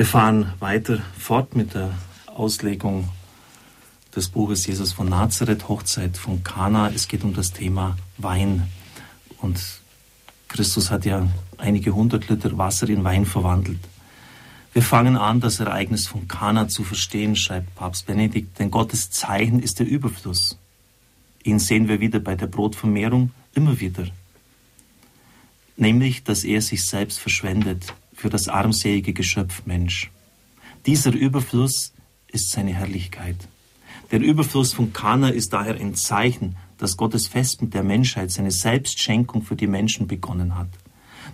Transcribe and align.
Wir 0.00 0.06
fahren 0.06 0.54
weiter 0.60 1.02
fort 1.18 1.54
mit 1.54 1.74
der 1.74 1.92
Auslegung 2.24 3.10
des 4.16 4.30
Buches 4.30 4.66
Jesus 4.66 4.94
von 4.94 5.10
Nazareth, 5.10 5.68
Hochzeit 5.68 6.16
von 6.16 6.42
Kana. 6.42 6.88
Es 6.88 7.06
geht 7.06 7.22
um 7.22 7.34
das 7.34 7.52
Thema 7.52 7.98
Wein. 8.16 8.66
Und 9.42 9.60
Christus 10.48 10.90
hat 10.90 11.04
ja 11.04 11.28
einige 11.58 11.94
hundert 11.94 12.30
Liter 12.30 12.56
Wasser 12.56 12.88
in 12.88 13.04
Wein 13.04 13.26
verwandelt. 13.26 13.80
Wir 14.72 14.80
fangen 14.80 15.18
an, 15.18 15.40
das 15.40 15.60
Ereignis 15.60 16.06
von 16.06 16.26
Kana 16.26 16.66
zu 16.68 16.82
verstehen, 16.82 17.36
schreibt 17.36 17.74
Papst 17.74 18.06
Benedikt, 18.06 18.58
denn 18.58 18.70
Gottes 18.70 19.10
Zeichen 19.10 19.62
ist 19.62 19.80
der 19.80 19.86
Überfluss. 19.86 20.56
Ihn 21.44 21.58
sehen 21.58 21.88
wir 21.88 22.00
wieder 22.00 22.20
bei 22.20 22.36
der 22.36 22.46
Brotvermehrung 22.46 23.32
immer 23.52 23.80
wieder. 23.80 24.06
Nämlich, 25.76 26.24
dass 26.24 26.44
er 26.44 26.62
sich 26.62 26.86
selbst 26.86 27.18
verschwendet 27.18 27.92
für 28.20 28.28
das 28.28 28.48
armselige 28.48 29.14
Geschöpf 29.14 29.62
Mensch. 29.64 30.10
Dieser 30.84 31.14
Überfluss 31.14 31.94
ist 32.28 32.50
seine 32.50 32.74
Herrlichkeit. 32.74 33.36
Der 34.10 34.20
Überfluss 34.20 34.74
von 34.74 34.92
Kana 34.92 35.30
ist 35.30 35.54
daher 35.54 35.76
ein 35.76 35.94
Zeichen, 35.94 36.56
dass 36.76 36.98
Gottes 36.98 37.28
Fest 37.28 37.62
mit 37.62 37.72
der 37.72 37.82
Menschheit 37.82 38.30
seine 38.30 38.50
Selbstschenkung 38.50 39.42
für 39.42 39.56
die 39.56 39.66
Menschen 39.66 40.06
begonnen 40.06 40.54
hat. 40.54 40.68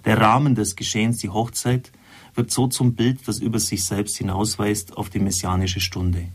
Der 0.04 0.20
Rahmen 0.20 0.54
des 0.54 0.76
Geschehens, 0.76 1.18
die 1.18 1.30
Hochzeit, 1.30 1.90
wird 2.36 2.52
so 2.52 2.68
zum 2.68 2.94
Bild, 2.94 3.26
das 3.26 3.40
über 3.40 3.58
sich 3.58 3.84
selbst 3.84 4.16
hinausweist 4.18 4.96
auf 4.96 5.10
die 5.10 5.18
messianische 5.18 5.80
Stunde. 5.80 6.28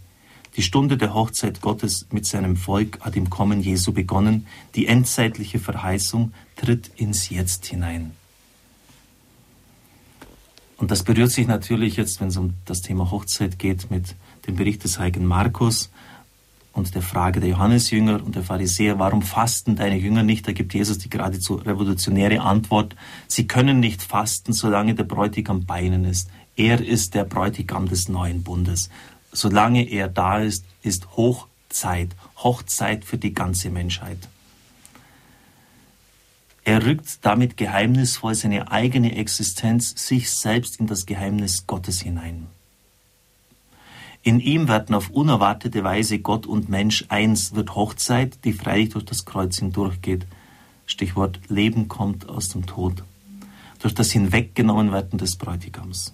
Die 0.58 0.64
Stunde 0.64 0.98
der 0.98 1.14
Hochzeit 1.14 1.62
Gottes 1.62 2.08
mit 2.12 2.26
seinem 2.26 2.58
Volk 2.58 3.00
hat 3.00 3.16
im 3.16 3.30
Kommen 3.30 3.62
Jesu 3.62 3.94
begonnen. 3.94 4.48
Die 4.76 4.88
endzeitliche 4.88 5.60
Verheißung 5.60 6.34
tritt 6.58 6.92
ins 6.98 7.30
Jetzt 7.30 7.68
hinein. 7.68 8.12
Und 10.82 10.90
das 10.90 11.04
berührt 11.04 11.30
sich 11.30 11.46
natürlich 11.46 11.96
jetzt, 11.96 12.22
wenn 12.22 12.30
es 12.30 12.38
um 12.38 12.56
das 12.66 12.82
Thema 12.82 13.12
Hochzeit 13.12 13.60
geht, 13.60 13.92
mit 13.92 14.16
dem 14.48 14.56
Bericht 14.56 14.84
des 14.84 14.98
heiligen 14.98 15.28
Markus 15.28 15.92
und 16.74 16.96
der 16.96 17.04
Frage 17.04 17.40
der 17.40 17.50
Johannesjünger 17.50 18.26
und 18.26 18.34
der 18.34 18.42
Pharisäer, 18.42 18.98
warum 18.98 19.22
fasten 19.22 19.76
deine 19.76 19.98
Jünger 19.98 20.24
nicht? 20.24 20.48
Da 20.48 20.54
gibt 20.54 20.74
Jesus 20.74 20.98
die 20.98 21.12
geradezu 21.12 21.54
revolutionäre 21.54 22.42
Antwort, 22.42 22.96
sie 23.28 23.46
können 23.46 23.80
nicht 23.80 24.02
fasten, 24.02 24.54
solange 24.54 24.96
der 24.96 25.04
Bräutigam 25.04 25.66
bei 25.66 25.84
ihnen 25.84 26.04
ist. 26.04 26.32
Er 26.56 26.84
ist 26.84 27.14
der 27.14 27.26
Bräutigam 27.26 27.88
des 27.88 28.10
neuen 28.10 28.42
Bundes. 28.42 28.90
Solange 29.32 29.88
er 29.88 30.08
da 30.08 30.40
ist, 30.40 30.66
ist 30.82 31.16
Hochzeit, 31.16 32.10
Hochzeit 32.38 33.06
für 33.06 33.20
die 33.20 33.36
ganze 33.36 33.70
Menschheit. 33.70 34.18
Er 36.72 36.86
rückt 36.86 37.26
damit 37.26 37.58
geheimnisvoll 37.58 38.34
seine 38.34 38.72
eigene 38.72 39.18
Existenz, 39.18 39.94
sich 40.08 40.32
selbst 40.32 40.80
in 40.80 40.88
das 40.88 41.06
Geheimnis 41.06 41.68
Gottes 41.68 42.00
hinein. 42.00 42.48
In 44.24 44.40
ihm 44.40 44.70
werden 44.70 44.96
auf 44.96 45.10
unerwartete 45.10 45.84
Weise 45.84 46.20
Gott 46.20 46.46
und 46.48 46.70
Mensch 46.70 47.04
eins, 47.10 47.56
wird 47.56 47.76
Hochzeit, 47.76 48.46
die 48.46 48.54
freilich 48.54 48.92
durch 48.92 49.04
das 49.04 49.26
Kreuz 49.26 49.60
hindurchgeht. 49.60 50.26
Stichwort 50.86 51.42
Leben 51.50 51.90
kommt 51.90 52.30
aus 52.30 52.48
dem 52.48 52.66
Tod. 52.66 53.04
Durch 53.80 53.94
das 53.94 54.14
Hinweggenommenwerden 54.14 55.20
des 55.20 55.36
Bräutigams. 55.36 56.14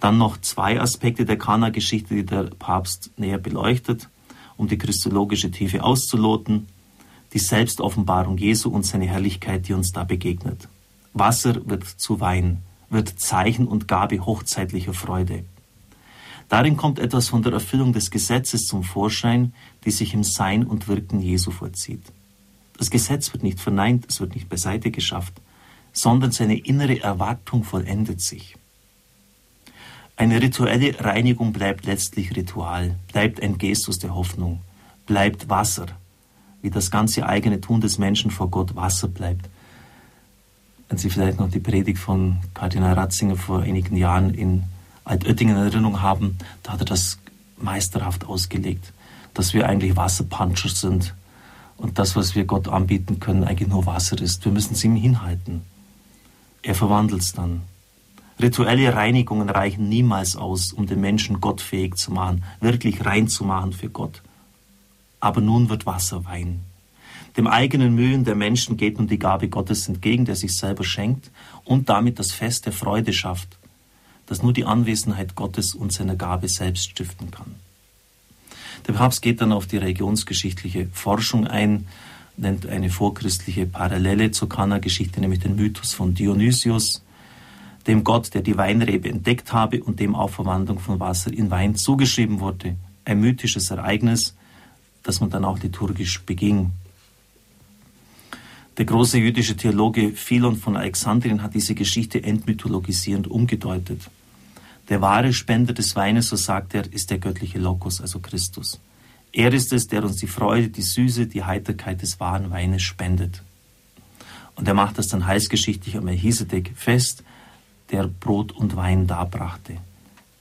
Dann 0.00 0.18
noch 0.18 0.36
zwei 0.40 0.80
Aspekte 0.80 1.24
der 1.24 1.38
Kana-Geschichte, 1.38 2.12
die 2.12 2.26
der 2.26 2.50
Papst 2.58 3.12
näher 3.16 3.38
beleuchtet, 3.38 4.08
um 4.56 4.66
die 4.66 4.78
christologische 4.78 5.52
Tiefe 5.52 5.84
auszuloten. 5.84 6.66
Die 7.36 7.40
Selbstoffenbarung 7.40 8.38
Jesu 8.38 8.70
und 8.70 8.86
seine 8.86 9.08
Herrlichkeit, 9.08 9.68
die 9.68 9.74
uns 9.74 9.92
da 9.92 10.04
begegnet. 10.04 10.68
Wasser 11.12 11.68
wird 11.68 11.84
zu 11.84 12.18
Wein, 12.18 12.62
wird 12.88 13.20
Zeichen 13.20 13.68
und 13.68 13.86
Gabe 13.86 14.24
hochzeitlicher 14.24 14.94
Freude. 14.94 15.44
Darin 16.48 16.78
kommt 16.78 16.98
etwas 16.98 17.28
von 17.28 17.42
der 17.42 17.52
Erfüllung 17.52 17.92
des 17.92 18.10
Gesetzes 18.10 18.66
zum 18.66 18.84
Vorschein, 18.84 19.52
die 19.84 19.90
sich 19.90 20.14
im 20.14 20.24
Sein 20.24 20.64
und 20.64 20.88
Wirken 20.88 21.20
Jesu 21.20 21.50
vollzieht. 21.50 22.04
Das 22.78 22.90
Gesetz 22.90 23.30
wird 23.34 23.42
nicht 23.42 23.60
verneint, 23.60 24.06
es 24.08 24.18
wird 24.18 24.34
nicht 24.34 24.48
beiseite 24.48 24.90
geschafft, 24.90 25.34
sondern 25.92 26.32
seine 26.32 26.56
innere 26.56 27.02
Erwartung 27.02 27.64
vollendet 27.64 28.22
sich. 28.22 28.56
Eine 30.16 30.40
rituelle 30.40 31.04
Reinigung 31.04 31.52
bleibt 31.52 31.84
letztlich 31.84 32.34
Ritual, 32.34 32.94
bleibt 33.12 33.42
ein 33.42 33.58
Gestus 33.58 33.98
der 33.98 34.14
Hoffnung, 34.14 34.62
bleibt 35.04 35.50
Wasser, 35.50 35.88
wie 36.66 36.70
das 36.70 36.90
ganze 36.90 37.24
eigene 37.24 37.60
Tun 37.60 37.80
des 37.80 37.96
Menschen 37.96 38.32
vor 38.32 38.50
Gott 38.50 38.74
Wasser 38.74 39.06
bleibt. 39.06 39.48
Wenn 40.88 40.98
Sie 40.98 41.10
vielleicht 41.10 41.38
noch 41.38 41.48
die 41.48 41.60
Predigt 41.60 42.00
von 42.00 42.38
Kardinal 42.54 42.94
Ratzinger 42.94 43.36
vor 43.36 43.60
einigen 43.60 43.96
Jahren 43.96 44.34
in 44.34 44.64
Altötting 45.04 45.50
in 45.50 45.56
Erinnerung 45.56 46.02
haben, 46.02 46.38
da 46.64 46.72
hat 46.72 46.80
er 46.80 46.86
das 46.86 47.18
meisterhaft 47.56 48.24
ausgelegt, 48.24 48.92
dass 49.32 49.54
wir 49.54 49.68
eigentlich 49.68 49.94
Wasserpuncher 49.94 50.68
sind 50.68 51.14
und 51.76 52.00
das, 52.00 52.16
was 52.16 52.34
wir 52.34 52.46
Gott 52.46 52.66
anbieten 52.66 53.20
können, 53.20 53.44
eigentlich 53.44 53.68
nur 53.68 53.86
Wasser 53.86 54.20
ist. 54.20 54.44
Wir 54.44 54.50
müssen 54.50 54.74
es 54.74 54.82
ihm 54.82 54.96
hinhalten. 54.96 55.62
Er 56.62 56.74
verwandelt 56.74 57.22
es 57.22 57.32
dann. 57.32 57.62
Rituelle 58.42 58.92
Reinigungen 58.92 59.50
reichen 59.50 59.88
niemals 59.88 60.34
aus, 60.34 60.72
um 60.72 60.86
den 60.86 61.00
Menschen 61.00 61.40
gottfähig 61.40 61.94
zu 61.94 62.10
machen, 62.10 62.42
wirklich 62.60 63.06
rein 63.06 63.28
zu 63.28 63.44
machen 63.44 63.72
für 63.72 63.88
Gott. 63.88 64.20
Aber 65.26 65.40
nun 65.40 65.68
wird 65.68 65.86
Wasser 65.86 66.24
Wein. 66.24 66.60
Dem 67.36 67.46
eigenen 67.46 67.94
Mühen 67.94 68.24
der 68.24 68.36
Menschen 68.36 68.76
geht 68.76 68.96
nun 68.98 69.08
die 69.08 69.18
Gabe 69.18 69.48
Gottes 69.48 69.88
entgegen, 69.88 70.24
der 70.24 70.36
sich 70.36 70.56
selber 70.56 70.84
schenkt 70.84 71.30
und 71.64 71.88
damit 71.88 72.18
das 72.18 72.32
Fest 72.32 72.64
der 72.66 72.72
Freude 72.72 73.12
schafft 73.12 73.58
das 74.26 74.42
nur 74.42 74.52
die 74.52 74.64
Anwesenheit 74.64 75.34
Gottes 75.34 75.74
und 75.74 75.92
seiner 75.92 76.16
Gabe 76.16 76.48
selbst 76.48 76.90
stiften 76.90 77.30
kann. 77.30 77.54
Der 78.86 78.92
Papst 78.92 79.22
geht 79.22 79.40
dann 79.40 79.52
auf 79.52 79.66
die 79.66 79.78
religionsgeschichtliche 79.78 80.88
Forschung 80.92 81.46
ein, 81.46 81.86
nennt 82.36 82.66
eine 82.66 82.90
vorchristliche 82.90 83.66
Parallele 83.66 84.30
zur 84.30 84.48
Kana-Geschichte, 84.48 85.20
nämlich 85.20 85.40
den 85.40 85.56
Mythos 85.56 85.94
von 85.94 86.14
Dionysius, 86.14 87.02
dem 87.86 88.04
Gott, 88.04 88.34
der 88.34 88.42
die 88.42 88.58
Weinrebe 88.58 89.08
entdeckt 89.08 89.52
habe 89.52 89.82
und 89.82 90.00
dem 90.00 90.14
Auferwandlung 90.14 90.78
von 90.78 91.00
Wasser 91.00 91.32
in 91.32 91.50
Wein 91.50 91.76
zugeschrieben 91.76 92.40
wurde. 92.40 92.76
Ein 93.04 93.20
mythisches 93.20 93.70
Ereignis, 93.70 94.34
das 95.06 95.20
man 95.20 95.30
dann 95.30 95.44
auch 95.44 95.58
liturgisch 95.60 96.20
beging. 96.22 96.72
Der 98.76 98.84
große 98.84 99.18
jüdische 99.18 99.56
Theologe 99.56 100.12
Philon 100.12 100.56
von 100.56 100.76
Alexandrien 100.76 101.42
hat 101.42 101.54
diese 101.54 101.74
Geschichte 101.74 102.22
entmythologisierend 102.22 103.28
umgedeutet. 103.28 104.10
Der 104.88 105.00
wahre 105.00 105.32
Spender 105.32 105.72
des 105.72 105.96
Weines, 105.96 106.28
so 106.28 106.36
sagt 106.36 106.74
er, 106.74 106.92
ist 106.92 107.10
der 107.10 107.18
göttliche 107.18 107.58
Logos, 107.58 108.00
also 108.00 108.18
Christus. 108.18 108.80
Er 109.32 109.52
ist 109.52 109.72
es, 109.72 109.86
der 109.86 110.02
uns 110.02 110.16
die 110.16 110.26
Freude, 110.26 110.68
die 110.68 110.82
Süße, 110.82 111.26
die 111.26 111.44
Heiterkeit 111.44 112.02
des 112.02 112.20
wahren 112.20 112.50
Weines 112.50 112.82
spendet. 112.82 113.42
Und 114.56 114.66
er 114.66 114.74
macht 114.74 114.98
das 114.98 115.08
dann 115.08 115.26
heißgeschichtlich 115.26 115.96
am 115.96 116.04
Melchisedek 116.04 116.72
fest, 116.74 117.22
der 117.90 118.08
Brot 118.08 118.52
und 118.52 118.74
Wein 118.74 119.06
darbrachte. 119.06 119.76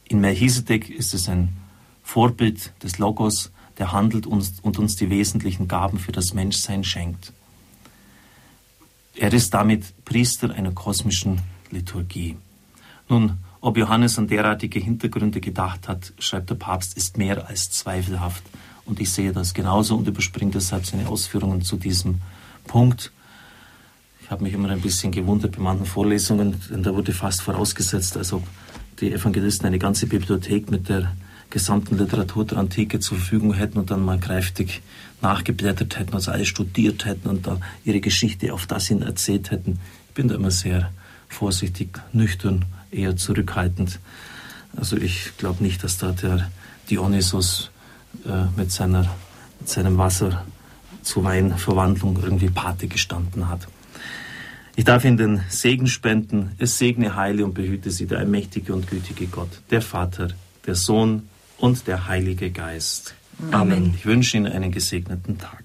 In 0.08 0.22
Melchisedek 0.22 0.90
ist 0.90 1.14
es 1.14 1.30
ein 1.30 1.56
Vorbild 2.04 2.72
des 2.84 2.98
Logos, 2.98 3.52
der 3.78 3.92
handelt 3.92 4.26
uns 4.26 4.60
und 4.62 4.80
uns 4.80 4.96
die 4.96 5.10
wesentlichen 5.10 5.68
Gaben 5.68 6.00
für 6.00 6.12
das 6.12 6.34
Menschsein 6.34 6.84
schenkt. 6.84 7.34
Er 9.16 9.32
ist 9.34 9.54
damit 9.54 10.06
Priester 10.06 10.52
einer 10.52 10.72
kosmischen 10.72 11.42
Liturgie. 11.72 12.38
Nun, 13.08 13.38
ob 13.62 13.78
Johannes 13.78 14.20
an 14.20 14.28
derartige 14.28 14.80
Hintergründe 14.80 15.40
gedacht 15.40 15.88
hat, 15.88 16.14
schreibt 16.20 16.50
der 16.50 16.56
Papst, 16.56 16.98
ist 16.98 17.18
mehr 17.18 17.48
als 17.48 17.72
zweifelhaft. 17.72 18.44
Und 18.86 19.00
ich 19.00 19.12
sehe 19.12 19.32
das 19.32 19.54
genauso 19.54 19.96
und 19.96 20.08
überspringe 20.08 20.52
deshalb 20.52 20.86
seine 20.86 21.08
Ausführungen 21.08 21.64
zu 21.64 21.78
diesem 21.78 22.22
Punkt. 22.68 23.12
Ich 24.22 24.30
habe 24.30 24.44
mich 24.44 24.54
immer 24.54 24.70
ein 24.70 24.82
bisschen 24.82 25.12
gewundert 25.12 25.56
bei 25.56 25.62
manchen 25.62 25.86
Vorlesungen, 25.86 26.62
denn 26.70 26.84
da 26.84 26.94
wurde 26.94 27.14
fast 27.14 27.42
vorausgesetzt, 27.42 28.18
als 28.18 28.34
ob 28.34 28.44
die 29.00 29.12
Evangelisten 29.12 29.66
eine 29.66 29.80
ganze 29.80 30.08
Bibliothek 30.08 30.70
mit 30.70 30.90
der 30.90 31.12
gesamten 31.50 31.98
Literatur 31.98 32.46
der 32.46 32.58
Antike 32.58 33.00
zur 33.00 33.18
Verfügung 33.18 33.54
hätten 33.54 33.78
und 33.80 33.92
dann 33.92 34.04
mal 34.04 34.20
kräftig 34.20 34.82
nachgeblättert 35.22 35.98
hätten, 35.98 36.14
also 36.14 36.32
alles 36.32 36.48
studiert 36.48 37.06
hätten 37.06 37.30
und 37.30 37.48
da 37.48 37.60
ihre 37.84 38.00
Geschichte 38.00 38.54
auf 38.54 38.68
das 38.68 38.88
hin 38.88 39.02
erzählt 39.02 39.52
hätten. 39.52 39.80
Ich 40.10 40.14
bin 40.14 40.28
da 40.28 40.36
immer 40.36 40.52
sehr 40.52 40.92
vorsichtig, 41.30 42.00
nüchtern 42.14 42.66
eher 42.92 43.16
zurückhaltend. 43.16 44.00
Also 44.76 44.98
ich 44.98 45.38
glaube 45.38 45.64
nicht, 45.64 45.84
dass 45.84 45.98
da 45.98 46.12
der 46.12 46.50
Dionysos 46.90 47.72
äh, 48.26 48.46
mit, 48.58 48.72
seiner, 48.72 49.10
mit 49.60 49.70
seinem 49.70 49.98
Wasser 49.98 50.46
zu 51.02 51.24
Weinverwandlung 51.24 52.20
irgendwie 52.22 52.50
Pate 52.50 52.88
gestanden 52.88 53.48
hat. 53.50 53.68
Ich 54.76 54.84
darf 54.84 55.06
Ihnen 55.06 55.18
den 55.18 55.42
Segen 55.48 55.88
spenden. 55.88 56.52
Es 56.58 56.78
segne, 56.78 57.16
heile 57.16 57.46
und 57.46 57.54
behüte 57.54 57.92
Sie 57.92 58.08
der 58.08 58.20
allmächtige 58.20 58.74
und 58.74 58.90
gütige 58.90 59.28
Gott, 59.28 59.62
der 59.72 59.82
Vater, 59.82 60.30
der 60.66 60.76
Sohn 60.76 61.30
und 61.58 61.88
der 61.88 62.08
Heilige 62.08 62.52
Geist. 62.52 63.16
Amen. 63.52 63.54
Amen. 63.54 63.94
Ich 63.96 64.06
wünsche 64.06 64.38
Ihnen 64.38 64.52
einen 64.52 64.72
gesegneten 64.72 65.38
Tag. 65.38 65.65